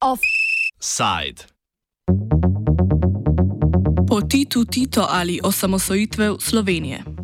Offside. 0.00 1.44
Po 4.08 4.20
Titu 4.20 4.64
Tito 4.64 5.06
ali 5.10 5.40
osamosvojitve 5.42 6.30
Slovenije. 6.40 7.19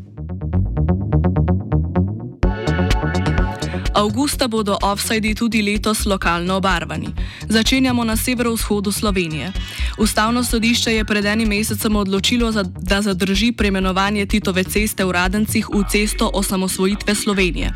Augusta 3.96 4.48
bodo 4.48 4.76
offsajdi 4.82 5.34
tudi 5.34 5.62
letos 5.62 6.04
lokalno 6.06 6.56
obarvani. 6.56 7.08
Začenjamo 7.48 8.04
na 8.04 8.16
severovzhodu 8.16 8.92
Slovenije. 8.92 9.52
Ustavno 9.98 10.44
sodišče 10.44 10.92
je 10.92 11.04
pred 11.04 11.24
enim 11.24 11.48
mesecem 11.48 11.96
odločilo, 11.96 12.52
da 12.80 13.02
zadrži 13.02 13.52
premenovanje 13.52 14.26
Titove 14.26 14.64
ceste 14.64 15.04
v 15.04 15.12
Radencih 15.12 15.68
v 15.72 15.84
cesto 15.88 16.30
osamosvojitve 16.34 17.14
Slovenije. 17.14 17.72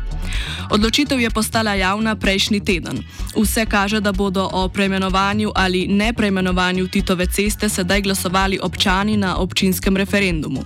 Odločitev 0.69 1.19
je 1.19 1.29
postala 1.29 1.73
javna 1.73 2.15
prejšnji 2.15 2.59
teden. 2.59 3.01
Vse 3.35 3.65
kaže, 3.65 3.99
da 3.99 4.11
bodo 4.11 4.49
o 4.53 4.67
preimenovanju 4.69 5.51
ali 5.55 5.87
ne 5.87 6.13
preimenovanju 6.13 6.87
Titove 6.87 7.25
ceste 7.25 7.69
sedaj 7.69 8.01
glasovali 8.01 8.59
občani 8.61 9.17
na 9.17 9.37
občinskem 9.37 9.97
referendumu. 9.97 10.61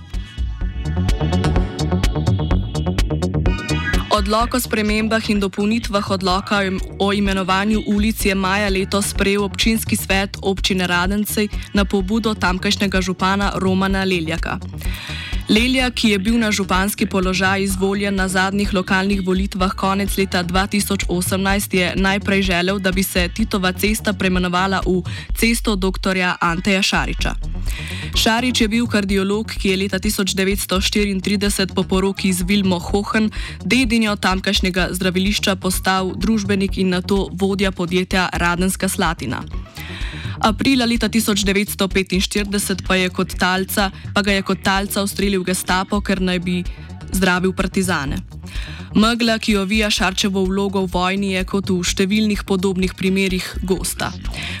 Odlok 4.16 4.54
o 4.54 4.60
spremembah 4.60 5.20
in 5.28 5.36
dopolnitvah 5.40 6.10
odloka 6.10 6.64
o 6.98 7.12
imenovanju 7.12 7.82
ulic 7.86 8.24
je 8.24 8.34
maja 8.34 8.68
letos 8.72 9.12
sprejel 9.12 9.44
občinski 9.44 9.96
svet 9.96 10.40
občine 10.42 10.86
Radence 10.86 11.48
na 11.74 11.84
pobudo 11.84 12.34
tamkajšnjega 12.34 13.00
župana 13.00 13.52
Romana 13.60 14.04
Leljaka. 14.04 14.56
Lelja, 15.48 15.90
ki 15.90 16.08
je 16.08 16.18
bil 16.18 16.38
na 16.40 16.48
županski 16.52 17.06
položaj 17.06 17.62
izvoljen 17.62 18.14
na 18.14 18.28
zadnjih 18.28 18.74
lokalnih 18.74 19.20
volitvah 19.26 19.74
konec 19.76 20.16
leta 20.16 20.44
2018, 20.44 21.74
je 21.74 21.92
najprej 21.96 22.42
želel, 22.42 22.78
da 22.78 22.92
bi 22.92 23.02
se 23.02 23.28
Titova 23.28 23.72
cesta 23.72 24.12
premenovala 24.12 24.80
v 24.86 25.04
cesto 25.36 25.76
dr. 25.76 26.16
Anteja 26.40 26.82
Šariča. 26.82 27.34
Šarič 28.16 28.64
je 28.64 28.68
bil 28.72 28.86
kardiolog, 28.88 29.44
ki 29.44 29.68
je 29.68 29.76
leta 29.76 29.98
1934 30.00 31.74
po 31.76 31.84
poroki 31.84 32.32
z 32.32 32.48
Vilmo 32.48 32.78
Hohen, 32.80 33.28
dedinjo 33.60 34.16
tamkajšnjega 34.16 34.88
zdravilišča, 34.96 35.60
postal 35.60 36.16
družbenik 36.16 36.80
in 36.80 36.96
na 36.96 37.04
to 37.04 37.28
vodja 37.28 37.68
podjetja 37.76 38.32
Radenska 38.32 38.88
Slatina. 38.88 39.44
Aprila 40.40 40.88
leta 40.88 41.12
1945 41.12 42.88
pa, 42.88 42.96
je 42.96 43.12
talca, 43.36 43.90
pa 44.14 44.22
ga 44.24 44.32
je 44.32 44.42
kot 44.42 44.64
talca 44.64 45.04
ustrelil 45.04 45.44
Gestapo, 45.44 46.00
ker 46.00 46.20
naj 46.20 46.40
bi 46.40 46.64
zdravil 47.12 47.52
partizane. 47.52 48.16
Megla, 48.96 49.38
ki 49.38 49.56
ovija 49.56 49.90
Šarčevo 49.90 50.44
vlogo 50.44 50.80
v 50.86 50.90
vojni, 50.92 51.32
je 51.34 51.44
kot 51.44 51.70
v 51.70 51.82
številnih 51.84 52.46
podobnih 52.48 52.94
primerih 52.96 53.44
gosta. 53.62 54.08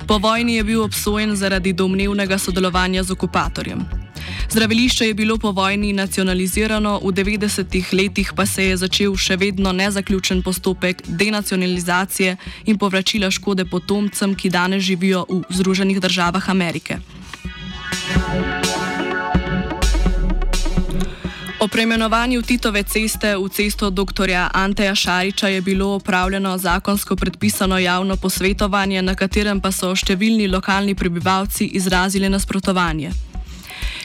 Po 0.06 0.18
vojni 0.20 0.58
je 0.58 0.64
bil 0.64 0.82
obsojen 0.84 1.32
zaradi 1.36 1.72
domnevnega 1.72 2.36
sodelovanja 2.38 3.06
z 3.06 3.16
okupatorjem. 3.16 3.86
Zdravilišče 4.50 5.06
je 5.06 5.14
bilo 5.14 5.38
po 5.38 5.50
vojni 5.56 5.92
nacionalizirano, 5.92 7.00
v 7.00 7.12
90-ih 7.12 7.92
letih 7.92 8.32
pa 8.36 8.46
se 8.46 8.68
je 8.68 8.76
začel 8.76 9.16
še 9.16 9.36
vedno 9.40 9.72
nezaključen 9.72 10.42
postopek 10.42 11.02
denacionalizacije 11.08 12.36
in 12.66 12.78
povračila 12.78 13.30
škode 13.30 13.64
potomcem, 13.64 14.34
ki 14.34 14.50
danes 14.50 14.84
živijo 14.84 15.24
v 15.28 15.42
Združenih 15.50 16.00
državah 16.00 16.50
Amerike. 16.50 17.00
O 21.66 21.68
preimenovanju 21.68 22.42
Titove 22.46 22.82
ceste 22.86 23.34
v 23.34 23.48
cesto 23.50 23.90
dr. 23.90 24.30
Anteja 24.54 24.94
Šariča 24.94 25.48
je 25.48 25.60
bilo 25.60 25.94
opravljeno 25.98 26.58
zakonsko 26.58 27.16
predpisano 27.16 27.78
javno 27.78 28.16
posvetovanje, 28.22 29.02
na 29.02 29.14
katerem 29.18 29.58
pa 29.60 29.72
so 29.74 29.90
številni 29.98 30.46
lokalni 30.46 30.94
prebivalci 30.94 31.66
izrazili 31.74 32.30
nasprotovanje. 32.30 33.10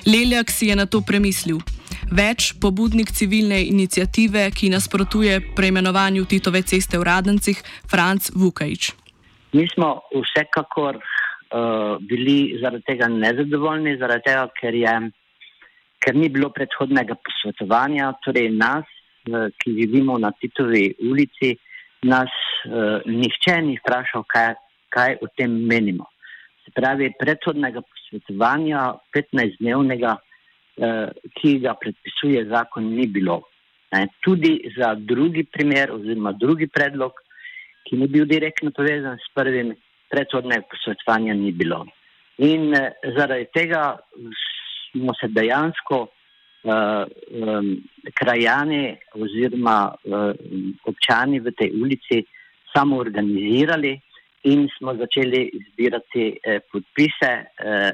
Leljak 0.09 0.49
si 0.49 0.71
je 0.71 0.75
na 0.75 0.87
to 0.89 1.03
premislil. 1.05 1.61
Več 2.09 2.49
pobudnik 2.57 3.13
civilne 3.13 3.61
inicijative, 3.61 4.49
ki 4.49 4.73
nasprotuje 4.73 5.37
preimenovanju 5.53 6.25
Titove 6.25 6.65
ceste 6.65 6.97
v 6.97 7.05
Radencih, 7.05 7.61
Franc 7.85 8.33
Vukajč. 8.33 8.95
Mi 9.53 9.69
smo 9.69 10.01
vsekakor 10.17 10.97
uh, 10.97 12.01
bili 12.09 12.57
zaradi 12.57 12.89
tega 12.89 13.05
nezadovoljni, 13.05 13.99
zaradi 14.01 14.31
tega, 14.31 14.49
ker, 14.57 14.73
je, 14.73 14.97
ker 16.01 16.15
ni 16.17 16.29
bilo 16.29 16.49
predhodnega 16.49 17.15
posvetovanja. 17.15 18.11
Torej, 18.25 18.49
nas, 18.57 18.89
uh, 19.29 19.47
ki 19.57 19.77
živimo 19.77 20.17
na 20.19 20.33
Titovi 20.35 20.89
ulici, 21.09 21.53
nas 22.03 22.33
uh, 22.65 23.05
nihče 23.05 23.61
ni 23.61 23.77
vprašal, 23.79 24.25
kaj, 24.27 24.53
kaj 24.89 25.19
o 25.21 25.29
tem 25.37 25.61
menimo. 25.69 26.09
Se 26.65 26.73
pravi, 26.75 27.13
predhodnega 27.19 27.81
posvetovanja 27.81 27.99
svetovanja 28.11 28.99
15-dnevnega, 29.15 30.15
eh, 30.77 31.09
ki 31.39 31.59
ga 31.63 31.73
predpisuje 31.79 32.45
zakon, 32.49 32.91
ni 32.95 33.07
bilo. 33.07 33.41
Eh, 33.91 34.07
tudi 34.23 34.59
za 34.77 34.95
drugi 34.95 35.43
primer 35.43 35.91
oziroma 35.91 36.31
drugi 36.31 36.67
predlog, 36.67 37.11
ki 37.87 37.97
ni 37.97 38.07
bil 38.07 38.25
direktno 38.25 38.71
povezan 38.71 39.17
s 39.17 39.33
prvim, 39.33 39.73
predhodnega 40.11 40.67
posvetovanja 40.71 41.33
ni 41.33 41.51
bilo. 41.51 41.85
In 42.37 42.73
eh, 42.75 42.91
zaradi 43.17 43.47
tega 43.53 43.97
smo 44.91 45.13
se 45.19 45.27
dejansko 45.27 46.07
Uh, 46.63 47.09
um, 47.41 47.81
krajani 48.13 48.93
oziroma 49.17 49.89
uh, 49.89 50.29
občani 50.85 51.39
v 51.41 51.49
tej 51.57 51.71
ulici 51.73 52.19
samo 52.69 53.01
organizirali 53.01 53.97
in 54.43 54.67
smo 54.77 54.95
začeli 54.95 55.51
zbirati 55.71 56.39
eh, 56.43 56.59
podpise. 56.71 57.31
Eh, 57.57 57.91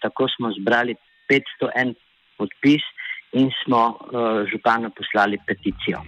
tako 0.00 0.28
smo 0.36 0.52
zbrali 0.60 0.94
501 1.30 1.94
podpis 2.38 2.84
in 3.32 3.50
smo 3.64 3.98
eh, 3.98 4.50
županu 4.50 4.90
poslali 4.96 5.38
peticijo. 5.46 5.98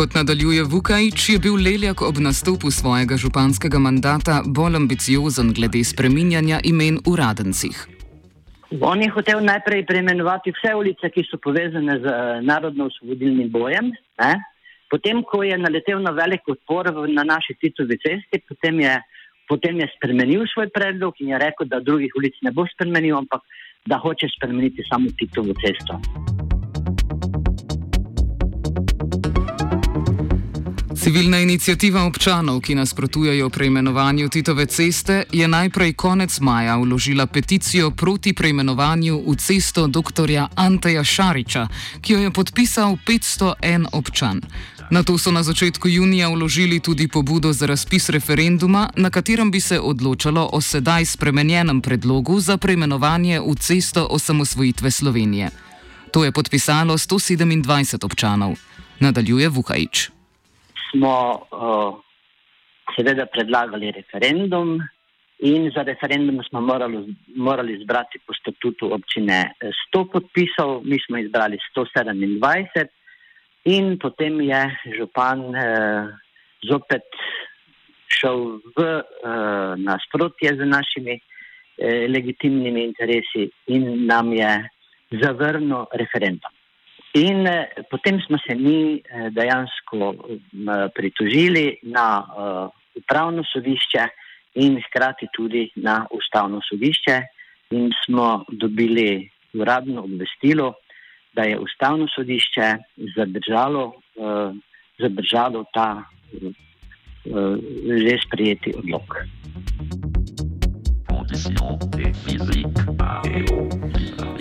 Kot 0.00 0.14
nadaljuje 0.16 0.62
Vukajč, 0.64 1.28
je 1.28 1.38
bil 1.44 1.58
Leljak 1.60 2.00
ob 2.02 2.18
nastopu 2.24 2.70
svojega 2.72 3.18
županskega 3.20 3.78
mandata 3.78 4.38
bolj 4.56 4.78
ambiciozen 4.78 5.50
glede 5.52 5.82
spreminjanja 5.84 6.60
imen 6.70 6.96
v 7.04 7.16
Radencih. 7.20 7.82
On 8.80 9.02
je 9.02 9.10
hotel 9.16 9.44
najprej 9.44 9.84
preimenovati 9.90 10.54
vse 10.56 10.72
ulice, 10.74 11.10
ki 11.12 11.26
so 11.28 11.36
povezane 11.44 11.98
z 12.00 12.14
eh, 12.14 12.40
narodno-osvobodilnim 12.48 13.52
bojem. 13.52 13.92
Ne? 14.24 14.32
Potem, 14.88 15.20
ko 15.20 15.42
je 15.44 15.60
naletel 15.60 16.00
na 16.00 16.16
velik 16.16 16.48
odpor 16.48 16.88
na 17.12 17.28
naši 17.34 17.60
Titovi 17.60 18.00
cesti, 18.00 18.40
potem 18.48 18.80
je, 18.80 18.96
potem 19.52 19.84
je 19.84 19.92
spremenil 19.98 20.48
svoj 20.48 20.72
predlog 20.72 21.20
in 21.20 21.36
je 21.36 21.44
rekel, 21.44 21.68
da 21.68 21.84
drugih 21.84 22.16
ulic 22.16 22.40
ne 22.40 22.56
bo 22.56 22.64
spremenil, 22.72 23.20
ampak 23.20 23.44
da 23.84 24.00
hoče 24.00 24.32
spremeniti 24.32 24.80
samo 24.88 25.12
Titovo 25.12 25.52
cesto. 25.60 26.00
Civilna 31.00 31.38
inicijativa 31.38 32.04
občanov, 32.04 32.60
ki 32.60 32.74
nasprotujejo 32.74 33.50
preimenovanju 33.50 34.28
Titove 34.28 34.66
ceste, 34.66 35.22
je 35.32 35.48
najprej 35.48 35.92
konec 35.92 36.40
maja 36.40 36.76
vložila 36.76 37.26
peticijo 37.26 37.90
proti 37.90 38.32
preimenovanju 38.32 39.22
v 39.26 39.36
cesto 39.36 39.86
dr. 39.86 40.28
Anteja 40.54 41.04
Šariča, 41.04 41.68
ki 42.00 42.12
jo 42.12 42.18
je 42.18 42.30
podpisal 42.30 42.98
501 43.06 43.86
občan. 43.92 44.40
Na 44.90 45.02
to 45.02 45.18
so 45.18 45.32
na 45.32 45.42
začetku 45.42 45.88
junija 45.88 46.28
vložili 46.28 46.80
tudi 46.80 47.08
pobudo 47.08 47.52
za 47.52 47.66
razpis 47.66 48.08
referenduma, 48.08 48.90
na 48.96 49.10
katerem 49.10 49.50
bi 49.50 49.60
se 49.60 49.80
odločalo 49.80 50.50
o 50.52 50.60
sedaj 50.60 51.04
spremenjenem 51.04 51.80
predlogu 51.80 52.40
za 52.40 52.56
preimenovanje 52.56 53.40
v 53.40 53.54
cesto 53.56 54.06
osamosvojitve 54.06 54.90
Slovenije. 54.90 55.50
To 56.12 56.24
je 56.24 56.32
podpisalo 56.32 56.98
127 56.98 58.04
občanov. 58.04 58.56
Nadaljuje 59.00 59.48
Vukajč. 59.48 60.19
Smo 60.90 61.14
uh, 61.50 61.94
seveda 62.96 63.26
predlagali 63.26 63.92
referendum 63.92 64.78
in 65.40 65.70
za 65.74 65.82
referendum 65.82 66.42
smo 66.48 66.60
morali, 66.60 67.16
morali 67.36 67.78
zbrati 67.82 68.18
po 68.26 68.34
statutu 68.34 68.92
občine 68.92 69.54
100 69.94 70.04
podpisov, 70.12 70.82
mi 70.84 70.98
smo 71.06 71.18
izbrali 71.18 71.58
127. 71.76 72.88
In 73.64 73.98
potem 73.98 74.40
je 74.40 74.60
župan 74.96 75.40
eh, 75.54 76.08
zopet 76.64 77.04
šel 78.08 78.60
v 78.76 78.80
eh, 78.80 79.74
nasprotje 79.76 80.56
z 80.56 80.64
našimi 80.64 81.16
eh, 81.16 82.08
legitimnimi 82.08 82.84
interesi 82.84 83.50
in 83.66 84.06
nam 84.06 84.32
je 84.32 84.52
zavrnil 85.20 85.84
referendum. 85.92 86.52
In 87.12 87.46
eh, 87.46 87.68
potem 87.90 88.20
smo 88.20 88.38
se 88.38 88.54
mi 88.54 89.02
eh, 89.02 89.30
dejansko 89.30 90.14
pritožili 90.94 91.78
na 91.82 92.22
eh, 92.22 92.68
upravno 93.02 93.42
sodišče 93.52 94.04
in 94.54 94.78
hkrati 94.86 95.26
tudi 95.34 95.70
na 95.76 96.06
ustavno 96.10 96.60
sodišče, 96.68 97.20
in 97.70 97.90
smo 98.04 98.44
dobili 98.48 99.30
uradno 99.54 100.02
obvestilo, 100.02 100.74
da 101.32 101.42
je 101.42 101.58
ustavno 101.58 102.06
sodišče 102.14 102.76
zadržalo, 103.16 103.92
zadržalo 104.98 105.64
ta 105.72 106.02
že 108.06 108.18
sprejeti 108.26 108.74
odlog. 108.74 109.06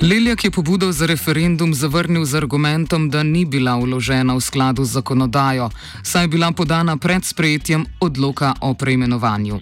Leljak 0.01 0.43
je 0.43 0.51
pobudo 0.51 0.91
za 0.91 1.05
referendum 1.05 1.73
zavrnil 1.73 2.25
z 2.25 2.35
argumentom, 2.35 3.09
da 3.09 3.23
ni 3.23 3.45
bila 3.45 3.75
vložena 3.75 4.33
v 4.33 4.41
skladu 4.41 4.85
z 4.85 4.91
zakonodajo, 4.91 5.69
saj 6.03 6.23
je 6.23 6.27
bila 6.27 6.51
podana 6.51 6.97
pred 6.97 7.25
sprejetjem 7.25 7.85
odloka 7.99 8.53
o 8.61 8.73
preimenovanju. 8.73 9.59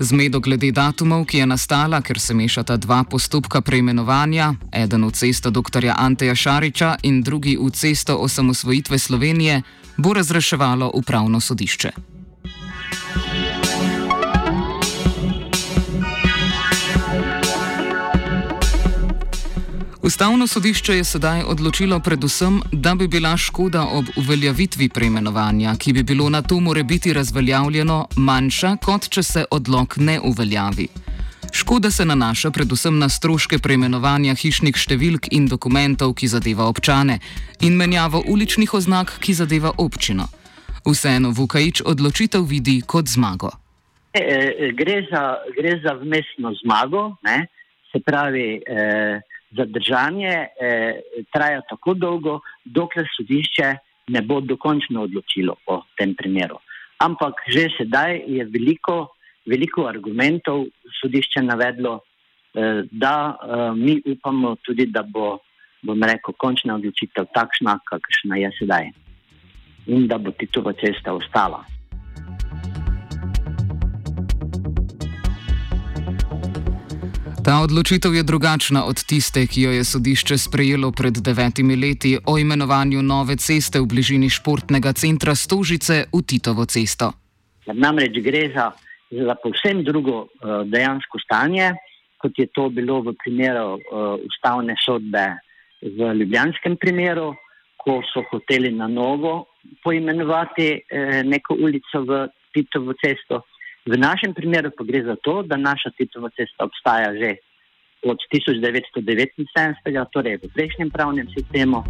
Zmedo 0.00 0.40
glede 0.40 0.72
datumov, 0.72 1.24
ki 1.24 1.38
je 1.38 1.46
nastala, 1.46 2.02
ker 2.02 2.20
se 2.20 2.34
mešata 2.34 2.76
dva 2.76 3.04
postopka 3.04 3.60
preimenovanja, 3.60 4.54
eden 4.72 5.08
v 5.08 5.10
cesto 5.10 5.50
dr. 5.50 5.90
Anteja 5.96 6.34
Šariča 6.34 6.96
in 7.02 7.22
drugi 7.22 7.56
v 7.56 7.70
cesto 7.70 8.16
osamosvojitve 8.16 8.98
Slovenije, 8.98 9.62
bo 9.96 10.12
razreševalo 10.12 10.90
upravno 10.94 11.40
sodišče. 11.40 12.17
Ustavno 20.08 20.46
sodišče 20.46 20.94
je 20.96 21.04
sedaj 21.04 21.42
odločilo 21.52 22.00
predvsem, 22.00 22.60
da 22.72 22.94
bi 22.94 23.08
bila 23.08 23.36
škoda 23.36 23.82
ob 23.98 24.04
uveljavitvi 24.16 24.88
preimenovanja, 24.88 25.74
ki 25.80 25.92
bi 25.92 26.02
bilo 26.02 26.30
na 26.30 26.40
to 26.42 26.60
more 26.60 26.82
biti 26.84 27.12
razveljavljeno, 27.12 28.06
manjša, 28.16 28.70
kot 28.86 29.08
če 29.08 29.22
se 29.22 29.44
odlog 29.50 29.94
ne 29.98 30.16
uveljavi. 30.20 30.88
Škoda 31.52 31.90
se 31.90 32.04
nanaša 32.04 32.50
predvsem 32.50 32.98
na 32.98 33.08
stroške 33.08 33.58
preimenovanja 33.58 34.34
hišnih 34.34 34.80
številk 34.80 35.28
in 35.30 35.44
dokumentov, 35.52 36.16
ki 36.16 36.32
zadeva 36.32 36.72
občane, 36.72 37.20
in 37.60 37.76
menjavo 37.76 38.24
uličnih 38.32 38.74
oznak, 38.80 39.12
ki 39.20 39.36
zadeva 39.36 39.76
občino. 39.76 40.30
Vseeno 40.88 41.36
Vukajič 41.36 41.84
odločitev 41.84 42.48
vidi 42.48 42.80
kot 42.80 43.12
zmago. 43.12 43.52
E, 44.16 44.24
e, 44.24 44.72
gre, 44.72 45.02
za, 45.12 45.24
gre 45.52 45.80
za 45.84 45.98
vmesno 46.00 46.56
zmago, 46.64 47.10
ne? 47.28 47.42
se 47.92 48.00
pravi. 48.04 48.62
E, 48.64 49.20
zadržanje 49.50 50.48
eh, 50.60 51.00
traja 51.32 51.60
tako 51.70 51.94
dolgo, 51.94 52.40
dokler 52.64 53.06
sodišče 53.16 53.74
ne 54.08 54.22
bo 54.22 54.40
dokončno 54.40 55.02
odločilo 55.02 55.56
o 55.66 55.82
tem 55.96 56.14
primeru. 56.14 56.58
Ampak 56.98 57.44
že 57.48 57.68
sedaj 57.76 58.24
je 58.26 58.44
veliko, 58.44 59.14
veliko 59.46 59.86
argumentov 59.86 60.66
sodišče 61.00 61.42
navedlo, 61.42 62.00
eh, 62.54 62.82
da 62.90 63.36
eh, 63.36 63.72
mi 63.76 64.00
upamo 64.06 64.56
tudi, 64.62 64.86
da 64.86 65.02
bo, 65.02 65.38
bom 65.82 66.02
rekel, 66.02 66.34
končna 66.36 66.74
odločitev 66.74 67.30
takšna, 67.34 67.78
kakršna 67.84 68.36
je 68.36 68.52
sedaj. 68.58 68.90
In 69.86 70.06
da 70.06 70.18
bo 70.18 70.30
Titova 70.30 70.72
cesta 70.72 71.14
ostala. 71.14 71.64
Ta 77.48 77.64
odločitev 77.64 78.12
je 78.12 78.22
drugačna 78.28 78.84
od 78.84 79.00
tiste, 79.08 79.40
ki 79.48 79.62
jo 79.62 79.70
je 79.72 79.84
sodišče 79.84 80.36
sprejelo 80.36 80.92
pred 80.92 81.16
devetimi 81.16 81.76
leti 81.80 82.10
o 82.26 82.36
imenovanju 82.38 83.00
nove 83.02 83.36
ceste 83.40 83.80
v 83.80 83.88
bližini 83.88 84.28
športnega 84.28 84.92
centra 84.92 85.32
Stožice 85.32 86.12
v 86.12 86.20
Titovo 86.28 86.68
cesto. 86.68 87.08
Namreč 87.72 88.20
gre 88.20 88.52
za, 88.52 88.68
za 89.08 89.34
povsem 89.40 89.80
drugo 89.80 90.28
uh, 90.28 90.28
dejansko 90.68 91.16
stanje, 91.24 91.72
kot 92.20 92.36
je 92.36 92.52
to 92.52 92.68
bilo 92.68 93.00
v 93.00 93.16
primeru 93.16 93.80
uh, 93.80 94.20
ustavne 94.20 94.76
sodbe 94.84 95.40
v 95.80 96.12
Ljubljanskem 96.20 96.76
primeru, 96.76 97.32
ko 97.80 98.02
so 98.12 98.28
hoteli 98.28 98.76
na 98.76 98.92
novo 98.92 99.56
poimenovati 99.80 100.68
uh, 100.76 101.24
neko 101.24 101.56
ulico 101.56 102.04
v 102.04 102.26
Titovo 102.52 102.92
cesto. 103.00 103.40
V 103.88 103.96
našem 103.96 104.36
primeru 104.36 104.68
pa 104.76 104.84
gre 104.84 105.00
za 105.00 105.16
to, 105.24 105.40
da 105.48 105.56
naša 105.56 105.90
Titova 105.96 106.28
cesta 106.36 106.68
obstaja 106.68 107.08
že 107.16 107.40
od 108.04 108.20
1979, 108.28 109.48
torej 110.12 110.36
v 110.44 110.46
prejšnjem 110.52 110.90
pravnem 110.92 111.26
sistemu. 111.32 111.80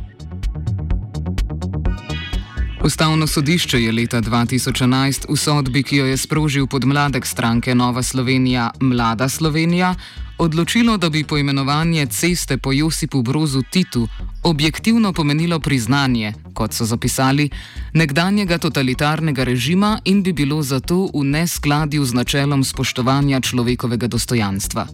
Ustavno 2.88 3.26
sodišče 3.26 3.82
je 3.82 3.92
leta 3.92 4.20
2011 4.20 5.26
v 5.28 5.36
sodbi, 5.36 5.82
ki 5.82 5.96
jo 5.96 6.06
je 6.06 6.16
sprožil 6.16 6.66
podmladek 6.66 7.26
stranke 7.26 7.74
Nova 7.74 8.02
Slovenija, 8.02 8.70
Mlada 8.80 9.28
Slovenija, 9.28 9.94
odločilo, 10.38 10.96
da 10.96 11.10
bi 11.10 11.24
poimenovanje 11.24 12.06
ceste 12.06 12.56
po 12.56 12.72
Josipu 12.72 13.22
Brozu 13.22 13.62
Titu 13.70 14.08
objektivno 14.42 15.12
pomenilo 15.12 15.60
priznanje, 15.60 16.32
kot 16.54 16.72
so 16.72 16.84
zapisali, 16.84 17.50
nekdanjega 17.92 18.58
totalitarnega 18.58 19.44
režima 19.44 19.98
in 20.04 20.22
bi 20.22 20.32
bilo 20.32 20.62
zato 20.62 21.10
v 21.14 21.24
neskladju 21.24 22.04
z 22.04 22.14
načelom 22.14 22.64
spoštovanja 22.64 23.40
človekovega 23.40 24.06
dostojanstva. 24.06 24.86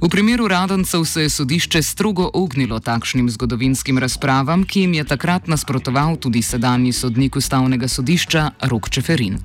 V 0.00 0.08
primeru 0.08 0.48
Radencev 0.48 1.04
se 1.04 1.22
je 1.22 1.30
sodišče 1.30 1.82
strogo 1.82 2.30
ognilo 2.34 2.80
takšnim 2.80 3.30
zgodovinskim 3.30 3.98
razpravam, 3.98 4.64
ki 4.64 4.80
jim 4.80 4.94
je 4.94 5.04
takrat 5.04 5.46
nasprotoval 5.46 6.16
tudi 6.16 6.42
sedanji 6.42 6.92
sodnik 6.92 7.36
ustavnega 7.36 7.88
sodišča 7.88 8.50
Rok 8.60 8.90
Čeferin. 8.90 9.38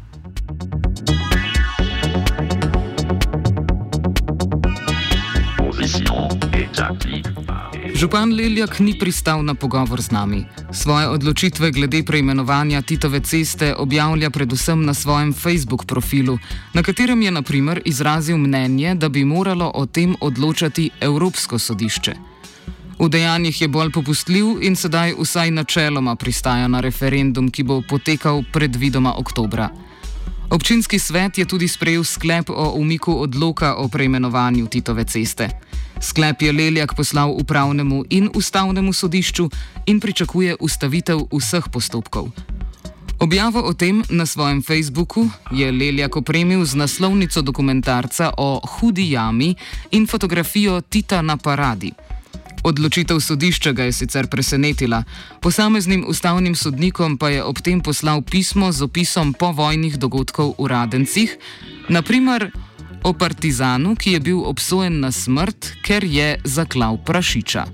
Župan 7.99 8.31
Leljak 8.33 8.79
ni 8.79 8.93
pristal 8.99 9.43
na 9.43 9.53
pogovor 9.53 10.01
z 10.01 10.11
nami. 10.11 10.45
Svoje 10.71 11.07
odločitve 11.07 11.71
glede 11.71 11.99
preimenovanja 12.03 12.81
Titove 12.81 13.19
ceste 13.19 13.75
objavlja 13.75 14.29
predvsem 14.29 14.85
na 14.85 14.93
svojem 14.93 15.33
Facebook 15.33 15.85
profilu, 15.85 16.37
na 16.73 16.83
katerem 16.83 17.21
je 17.21 17.31
naprimer 17.31 17.81
izrazil 17.85 18.37
mnenje, 18.37 18.95
da 18.95 19.09
bi 19.09 19.25
moralo 19.25 19.71
o 19.75 19.85
tem 19.85 20.15
odločati 20.21 20.89
Evropsko 21.01 21.59
sodišče. 21.59 22.13
V 22.99 23.09
dejanjih 23.09 23.61
je 23.61 23.67
bolj 23.67 23.91
popustljiv 23.91 24.63
in 24.63 24.75
sedaj 24.75 25.19
vsaj 25.19 25.51
načeloma 25.51 26.15
pristaja 26.15 26.67
na 26.67 26.79
referendum, 26.79 27.51
ki 27.51 27.63
bo 27.63 27.81
potekal 27.89 28.43
predvidoma 28.53 29.13
oktobra. 29.17 29.69
Občinski 30.49 30.99
svet 30.99 31.37
je 31.37 31.45
tudi 31.45 31.67
sprejel 31.67 32.03
sklep 32.03 32.49
o 32.49 32.73
umiku 32.79 33.11
odloka 33.21 33.75
o 33.75 33.87
preimenovanju 33.87 34.67
Titove 34.67 35.03
ceste. 35.03 35.49
Sklep 36.01 36.41
je 36.41 36.51
Leljak 36.51 36.95
poslal 36.95 37.31
upravnemu 37.31 38.03
in 38.09 38.29
ustavnemu 38.35 38.93
sodišču 38.93 39.49
in 39.85 39.99
pričakuje 39.99 40.55
ustavitev 40.59 41.19
vseh 41.31 41.63
postopkov. 41.71 42.31
Objavo 43.19 43.59
o 43.59 43.73
tem 43.73 44.03
na 44.09 44.25
svojem 44.25 44.61
Facebooku 44.61 45.27
je 45.51 45.71
Leljak 45.71 46.15
opremil 46.15 46.65
z 46.65 46.75
naslovnico 46.75 47.41
dokumentarca 47.41 48.31
o 48.37 48.61
hudi 48.63 49.11
jami 49.11 49.55
in 49.91 50.07
fotografijo 50.07 50.81
Tita 50.81 51.21
na 51.21 51.37
paradi. 51.37 51.91
Odločitev 52.63 53.19
sodišča 53.19 53.71
ga 53.71 53.83
je 53.83 53.91
sicer 53.91 54.27
presenetila, 54.27 55.03
posameznim 55.41 56.05
ustavnim 56.07 56.55
sodnikom 56.55 57.17
pa 57.17 57.29
je 57.29 57.43
ob 57.43 57.59
tem 57.59 57.81
poslal 57.81 58.21
pismo 58.21 58.71
z 58.71 58.83
opisom 58.83 59.33
povojnih 59.33 59.97
dogodkov 59.97 60.55
v 60.59 60.67
Radencih, 60.67 61.37
naprimer 61.89 62.51
o 63.03 63.13
partizanu, 63.13 63.95
ki 63.95 64.11
je 64.11 64.19
bil 64.19 64.39
obsojen 64.45 64.99
na 64.99 65.11
smrt, 65.11 65.73
ker 65.85 66.03
je 66.03 66.37
zaklal 66.43 66.97
prašiča. 67.05 67.65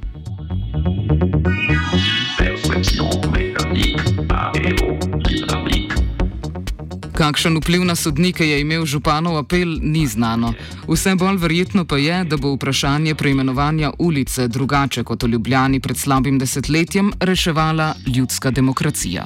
Kakšen 7.15 7.57
vpliv 7.57 7.85
na 7.87 7.95
sodnike 7.95 8.43
je 8.43 8.59
imel 8.61 8.85
županov 8.85 9.37
apel, 9.39 9.79
ni 9.81 10.03
znano. 10.07 10.51
Vse 10.87 11.15
bolj 11.15 11.39
verjetno 11.39 11.85
pa 11.85 11.97
je, 11.97 12.23
da 12.23 12.37
bo 12.37 12.51
vprašanje 12.55 13.15
preimenovanja 13.15 13.91
ulice 13.99 14.47
drugače 14.47 15.03
kot 15.03 15.23
v 15.23 15.27
Ljubljani 15.27 15.79
pred 15.79 15.97
slabim 15.97 16.39
desetletjem 16.39 17.13
reševala 17.19 17.93
ljudska 18.15 18.51
demokracija. 18.51 19.25